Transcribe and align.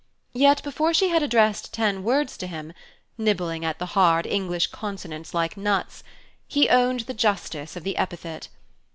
Yet 0.33 0.63
before 0.63 0.95
she 0.95 1.09
had 1.09 1.21
addressed 1.21 1.73
ten 1.75 2.03
words 2.03 2.35
to 2.37 2.47
him 2.47 2.73
nibbling 3.19 3.63
at 3.63 3.77
the 3.77 3.85
hard 3.93 4.25
English 4.25 4.65
consonants 4.71 5.31
like 5.31 5.55
nuts 5.55 6.03
he 6.47 6.69
owned 6.69 7.01
the 7.01 7.13
justice 7.13 7.75
of 7.75 7.83
the 7.83 7.95
epithet. 7.97 8.47